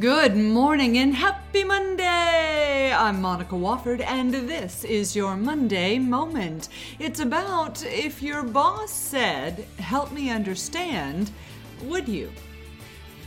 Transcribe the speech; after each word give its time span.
Good 0.00 0.38
morning 0.38 0.96
and 0.96 1.14
happy 1.14 1.64
Monday! 1.64 2.94
I'm 2.94 3.20
Monica 3.20 3.54
Wofford, 3.54 4.00
and 4.00 4.32
this 4.32 4.84
is 4.84 5.14
your 5.14 5.36
Monday 5.36 5.98
moment. 5.98 6.70
It's 6.98 7.20
about 7.20 7.84
if 7.84 8.22
your 8.22 8.42
boss 8.42 8.90
said, 8.90 9.66
Help 9.78 10.10
me 10.12 10.30
understand, 10.30 11.30
would 11.82 12.08
you? 12.08 12.32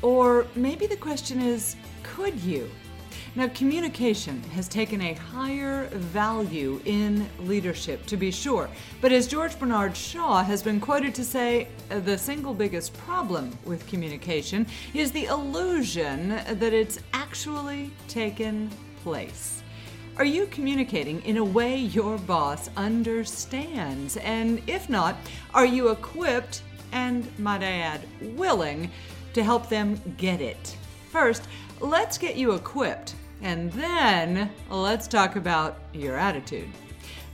Or 0.02 0.48
maybe 0.56 0.88
the 0.88 0.96
question 0.96 1.40
is, 1.40 1.76
Could 2.02 2.40
you? 2.40 2.68
Now, 3.36 3.48
communication 3.50 4.42
has 4.54 4.68
taken 4.68 5.02
a 5.02 5.14
higher 5.14 5.88
value 5.88 6.82
in 6.86 7.28
leadership, 7.42 8.06
to 8.08 8.18
be 8.18 8.32
sure. 8.32 8.70
But 9.02 9.12
as 9.12 9.28
George 9.28 9.60
Bernard 9.60 9.96
Shaw 9.96 10.44
has 10.44 10.64
been 10.64 10.80
quoted 10.80 11.14
to 11.16 11.24
say, 11.24 11.68
uh, 11.92 12.00
the 12.00 12.18
single 12.18 12.54
biggest 12.54 12.94
problem 12.94 13.58
with 13.66 13.88
communication 13.88 14.66
is 14.94 15.12
the 15.12 15.26
illusion 15.26 16.30
that 16.30 16.74
it's 16.74 17.00
actually 17.14 17.92
taken 18.08 18.70
place. 19.04 19.62
Are 20.18 20.26
you 20.26 20.46
communicating 20.46 21.22
in 21.24 21.38
a 21.38 21.44
way 21.44 21.76
your 21.78 22.18
boss 22.20 22.70
understands? 22.78 24.16
And 24.18 24.62
if 24.66 24.90
not, 24.90 25.18
are 25.54 25.66
you 25.66 25.90
equipped 25.90 26.62
and, 26.94 27.28
might 27.38 27.64
I 27.64 27.72
add, 27.80 28.02
willing 28.22 28.90
to 29.34 29.44
help 29.44 29.68
them 29.68 30.02
get 30.18 30.40
it? 30.40 30.78
First, 31.16 31.48
let's 31.80 32.18
get 32.18 32.36
you 32.36 32.56
equipped 32.56 33.16
and 33.42 33.72
then 33.72 34.52
let's 34.70 35.08
talk 35.08 35.38
about 35.38 35.80
your 35.94 36.18
attitude. 36.18 36.68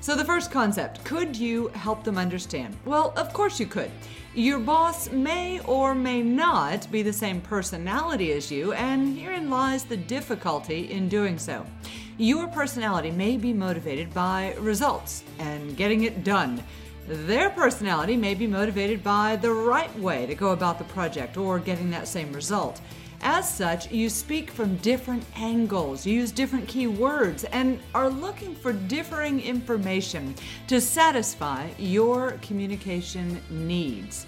So, 0.02 0.16
the 0.16 0.24
first 0.24 0.52
concept 0.52 1.04
could 1.04 1.36
you 1.36 1.70
help 1.70 2.04
them 2.04 2.20
understand? 2.20 2.78
Well, 2.86 3.12
of 3.18 3.34
course 3.34 3.60
you 3.60 3.66
could. 3.66 3.90
Your 4.36 4.60
boss 4.60 5.10
may 5.10 5.62
or 5.62 5.96
may 5.96 6.22
not 6.22 6.92
be 6.92 7.02
the 7.02 7.12
same 7.12 7.42
personality 7.42 8.34
as 8.34 8.52
you, 8.52 8.72
and 8.74 9.18
herein 9.18 9.50
lies 9.50 9.84
the 9.84 9.98
difficulty 9.98 10.92
in 10.92 11.10
doing 11.10 11.40
so. 11.40 11.66
Your 12.20 12.46
personality 12.50 13.10
may 13.10 13.36
be 13.36 13.52
motivated 13.52 14.14
by 14.14 14.54
results 14.60 15.24
and 15.40 15.76
getting 15.76 16.04
it 16.04 16.24
done. 16.24 16.64
Their 17.08 17.50
personality 17.50 18.16
may 18.16 18.36
be 18.36 18.46
motivated 18.46 19.04
by 19.04 19.38
the 19.38 19.52
right 19.52 19.94
way 19.98 20.28
to 20.28 20.36
go 20.36 20.52
about 20.52 20.78
the 20.78 20.84
project 20.84 21.36
or 21.36 21.58
getting 21.58 21.90
that 21.90 22.08
same 22.08 22.32
result. 22.32 22.80
As 23.24 23.48
such, 23.48 23.92
you 23.92 24.10
speak 24.10 24.50
from 24.50 24.78
different 24.78 25.24
angles, 25.36 26.08
use 26.08 26.32
different 26.32 26.68
keywords, 26.68 27.46
and 27.52 27.80
are 27.94 28.10
looking 28.10 28.56
for 28.56 28.74
differing 28.74 29.40
information 29.40 30.34
to 30.68 30.82
satisfy 30.82 31.70
your 31.78 32.32
communication 32.42 33.40
needs. 33.52 34.26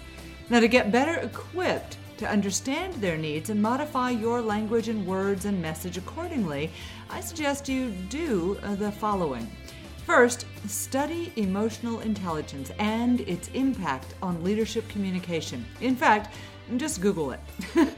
Now, 0.48 0.60
to 0.60 0.68
get 0.68 0.92
better 0.92 1.14
equipped 1.14 1.96
to 2.18 2.30
understand 2.30 2.94
their 2.94 3.16
needs 3.16 3.50
and 3.50 3.60
modify 3.60 4.10
your 4.10 4.40
language 4.40 4.88
and 4.88 5.04
words 5.04 5.44
and 5.44 5.60
message 5.60 5.98
accordingly, 5.98 6.70
I 7.10 7.20
suggest 7.20 7.68
you 7.68 7.90
do 7.90 8.56
uh, 8.62 8.76
the 8.76 8.92
following. 8.92 9.50
First, 10.06 10.46
study 10.66 11.32
emotional 11.36 12.00
intelligence 12.00 12.70
and 12.78 13.20
its 13.22 13.48
impact 13.54 14.14
on 14.22 14.44
leadership 14.44 14.86
communication. 14.88 15.64
In 15.80 15.96
fact, 15.96 16.34
just 16.76 17.00
Google 17.00 17.32
it. 17.32 17.40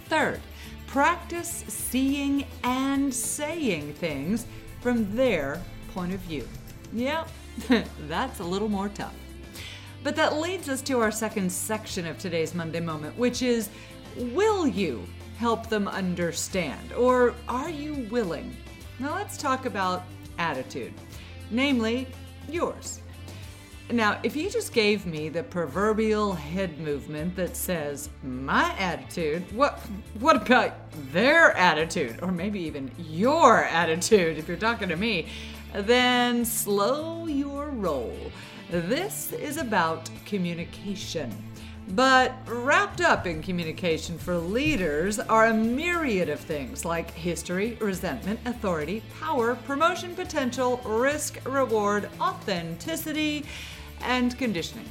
Third, 0.07 0.41
practice 0.87 1.65
seeing 1.69 2.47
and 2.65 3.13
saying 3.13 3.95
things 3.95 4.47
from 4.81 5.15
their 5.15 5.63
point 5.95 6.15
of 6.15 6.21
view. 6.21 6.47
Yep, 6.93 7.29
that's 8.09 8.41
a 8.41 8.45
little 8.45 8.69
more 8.69 8.89
tough. 8.89 9.15
But 10.03 10.17
that 10.17 10.37
leads 10.37 10.69
us 10.69 10.81
to 10.83 11.01
our 11.01 11.11
second 11.11 11.51
section 11.51 12.07
of 12.07 12.19
today's 12.19 12.55
Monday 12.55 12.81
Moment, 12.81 13.17
which 13.19 13.43
is 13.43 13.69
Will 14.17 14.67
you 14.67 15.05
help 15.39 15.69
them 15.69 15.87
understand? 15.87 16.93
Or 16.93 17.35
are 17.49 17.71
you 17.71 18.07
willing? 18.11 18.57
Now 18.99 19.15
let's 19.15 19.37
talk 19.37 19.67
about 19.67 20.05
attitude, 20.39 20.93
namely 21.51 22.09
yours. 22.49 23.01
Now, 23.91 24.21
if 24.23 24.37
you 24.37 24.51
just 24.51 24.75
gave 24.75 25.07
me 25.07 25.31
the 25.31 25.43
proverbial 25.43 26.35
head 26.35 26.79
movement 26.79 27.35
that 27.37 27.57
says 27.57 28.11
my 28.23 28.75
attitude, 28.79 29.51
what 29.51 29.81
what 30.21 30.37
about 30.37 30.75
their 31.11 31.57
attitude 31.57 32.19
or 32.21 32.31
maybe 32.31 32.61
even 32.61 32.91
your 32.99 33.65
attitude 33.65 34.37
if 34.37 34.47
you're 34.47 34.59
talking 34.59 34.91
to 34.91 34.97
me, 34.97 35.29
then 35.73 36.45
slow 36.45 37.27
your 37.27 37.71
roll. 37.71 38.15
This 38.71 39.33
is 39.33 39.57
about 39.57 40.11
communication. 40.27 41.35
But 41.93 42.35
wrapped 42.47 43.01
up 43.01 43.27
in 43.27 43.43
communication 43.43 44.19
for 44.19 44.37
leaders 44.37 45.19
are 45.19 45.47
a 45.47 45.55
myriad 45.55 46.29
of 46.29 46.39
things 46.39 46.85
like 46.85 47.11
history, 47.13 47.79
resentment, 47.81 48.41
authority, 48.45 49.03
power, 49.19 49.55
promotion 49.55 50.15
potential, 50.15 50.83
risk, 50.85 51.39
reward, 51.47 52.11
authenticity, 52.21 53.47
and 54.03 54.37
conditioning. 54.39 54.89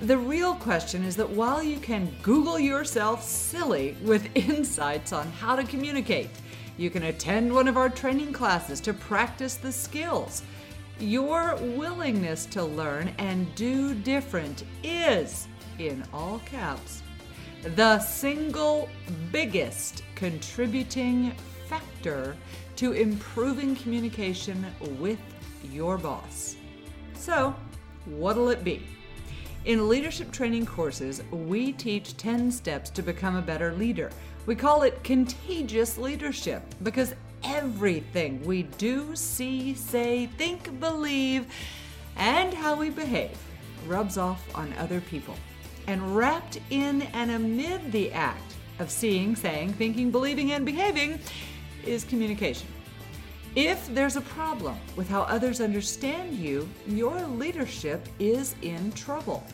The 0.00 0.16
real 0.16 0.54
question 0.54 1.02
is 1.02 1.16
that 1.16 1.28
while 1.28 1.62
you 1.62 1.78
can 1.78 2.14
Google 2.22 2.58
yourself 2.58 3.22
silly 3.22 3.96
with 4.02 4.28
insights 4.36 5.12
on 5.12 5.26
how 5.32 5.56
to 5.56 5.64
communicate, 5.64 6.30
you 6.76 6.88
can 6.88 7.04
attend 7.04 7.52
one 7.52 7.66
of 7.66 7.76
our 7.76 7.88
training 7.88 8.32
classes 8.32 8.80
to 8.82 8.94
practice 8.94 9.56
the 9.56 9.72
skills. 9.72 10.42
Your 11.00 11.56
willingness 11.56 12.46
to 12.46 12.62
learn 12.64 13.12
and 13.18 13.52
do 13.56 13.94
different 13.94 14.64
is, 14.84 15.48
in 15.78 16.04
all 16.12 16.40
caps, 16.46 17.02
the 17.74 17.98
single 17.98 18.88
biggest 19.32 20.04
contributing 20.14 21.32
factor 21.68 22.36
to 22.76 22.92
improving 22.92 23.74
communication 23.74 24.64
with 25.00 25.18
your 25.72 25.98
boss. 25.98 26.54
So, 27.14 27.54
What'll 28.08 28.48
it 28.48 28.64
be? 28.64 28.82
In 29.66 29.88
leadership 29.88 30.32
training 30.32 30.64
courses, 30.64 31.22
we 31.30 31.72
teach 31.72 32.16
10 32.16 32.50
steps 32.50 32.88
to 32.90 33.02
become 33.02 33.36
a 33.36 33.42
better 33.42 33.72
leader. 33.74 34.10
We 34.46 34.54
call 34.54 34.82
it 34.82 35.04
contagious 35.04 35.98
leadership 35.98 36.62
because 36.82 37.14
everything 37.44 38.42
we 38.44 38.62
do, 38.62 39.14
see, 39.14 39.74
say, 39.74 40.26
think, 40.38 40.80
believe, 40.80 41.46
and 42.16 42.54
how 42.54 42.76
we 42.76 42.88
behave 42.88 43.36
rubs 43.86 44.16
off 44.16 44.42
on 44.56 44.72
other 44.78 45.00
people. 45.02 45.34
And 45.86 46.16
wrapped 46.16 46.58
in 46.70 47.02
and 47.02 47.30
amid 47.30 47.92
the 47.92 48.10
act 48.12 48.54
of 48.78 48.90
seeing, 48.90 49.36
saying, 49.36 49.74
thinking, 49.74 50.10
believing, 50.10 50.52
and 50.52 50.64
behaving 50.64 51.18
is 51.84 52.04
communication. 52.04 52.68
If 53.60 53.92
there's 53.92 54.14
a 54.14 54.20
problem 54.20 54.76
with 54.94 55.08
how 55.08 55.22
others 55.22 55.60
understand 55.60 56.32
you, 56.32 56.68
your 56.86 57.20
leadership 57.26 58.08
is 58.20 58.54
in 58.62 58.92
trouble. 58.92 59.44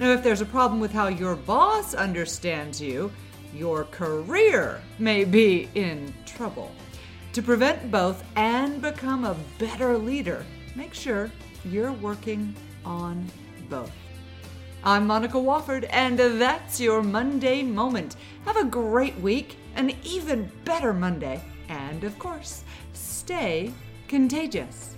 Now, 0.00 0.12
if 0.12 0.22
there's 0.22 0.40
a 0.40 0.46
problem 0.46 0.80
with 0.80 0.90
how 0.90 1.08
your 1.08 1.36
boss 1.36 1.92
understands 1.92 2.80
you, 2.80 3.12
your 3.54 3.84
career 3.84 4.80
may 4.98 5.24
be 5.24 5.68
in 5.74 6.14
trouble. 6.24 6.70
To 7.34 7.42
prevent 7.42 7.90
both 7.90 8.24
and 8.36 8.80
become 8.80 9.26
a 9.26 9.36
better 9.58 9.98
leader, 9.98 10.46
make 10.74 10.94
sure 10.94 11.30
you're 11.62 11.92
working 11.92 12.56
on 12.86 13.30
both. 13.68 13.92
I'm 14.82 15.06
Monica 15.06 15.36
Wofford, 15.36 15.86
and 15.90 16.18
that's 16.18 16.80
your 16.80 17.02
Monday 17.02 17.62
moment. 17.62 18.16
Have 18.46 18.56
a 18.56 18.64
great 18.64 19.18
week, 19.18 19.58
an 19.76 19.92
even 20.04 20.50
better 20.64 20.94
Monday, 20.94 21.44
and 21.72 22.04
of 22.04 22.18
course, 22.18 22.64
stay 22.92 23.72
contagious. 24.08 24.96